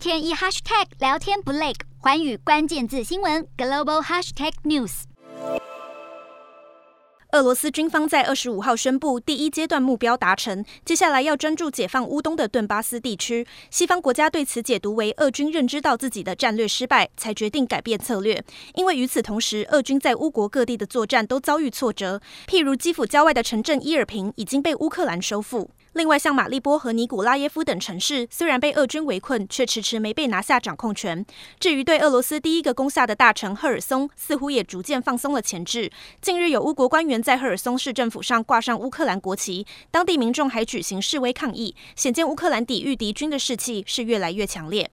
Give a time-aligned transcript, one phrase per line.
[0.00, 5.02] 天一 hashtag 聊天不累，寰宇关键字新闻 global hashtag news。
[7.32, 13.46] 俄罗斯军方在二十五号宣布，第一阶段目标达成，接下来要专注解放乌东的顿巴斯地区。
[13.70, 18.42] 西方国家对此解读为，俄军认知到自己的战略失败，才决定改变策略。
[18.76, 25.70] 因为与此同时，俄军在乌国各地的作战都遭遇挫折，譬如基辅郊外的城镇伊尔平已经被乌克兰收复。
[25.94, 31.26] 另外，像马利波和尼古拉耶夫等城市，虽然被俄军围困，却迟迟没被拿下掌控权。
[31.58, 35.90] 至于对俄罗斯第一个攻下的大城赫尔松，似乎也逐渐放松了前制。
[36.20, 44.88] 近日，有乌国官员在赫尔松市政府上挂上乌克兰国旗，当地民众还举行示威抗议，显见乌克兰抵御敌军的士气是越来越强烈。